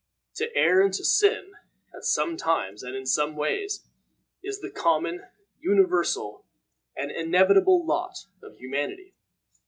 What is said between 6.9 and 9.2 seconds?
and inevitable lot of humanity.